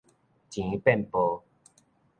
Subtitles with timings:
[0.49, 1.43] 錢變薄